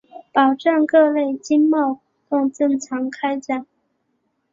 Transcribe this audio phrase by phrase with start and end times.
[0.33, 1.93] 保障各类经贸
[2.27, 3.67] 活动正常开展